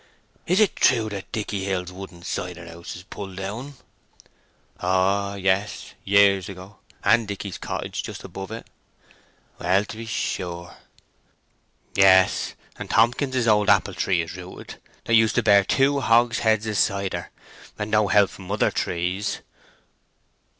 [0.47, 3.75] "Is it true that Dicky Hill's wooden cider house is pulled down?"
[4.79, 8.65] "Oh yes—years ago, and Dicky's cottage just above it."
[9.59, 10.75] "Well, to be sure!"
[11.93, 16.79] "Yes; and Tompkins's old apple tree is rooted that used to bear two hogsheads of
[16.79, 17.29] cider;
[17.77, 19.41] and no help from other trees."